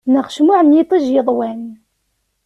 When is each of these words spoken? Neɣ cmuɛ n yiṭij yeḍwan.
Neɣ 0.13 0.25
cmuɛ 0.35 0.59
n 0.63 0.75
yiṭij 0.77 1.05
yeḍwan. 1.09 1.61